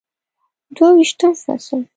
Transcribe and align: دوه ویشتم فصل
دوه 0.75 0.89
ویشتم 0.97 1.33
فصل 1.45 1.81